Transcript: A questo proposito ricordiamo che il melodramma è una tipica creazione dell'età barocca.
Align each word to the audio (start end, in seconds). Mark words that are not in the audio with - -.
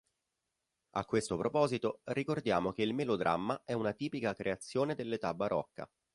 A 0.95 1.05
questo 1.05 1.37
proposito 1.37 1.99
ricordiamo 2.05 2.71
che 2.71 2.81
il 2.81 2.95
melodramma 2.95 3.61
è 3.63 3.73
una 3.73 3.93
tipica 3.93 4.33
creazione 4.33 4.95
dell'età 4.95 5.35
barocca. 5.35 5.87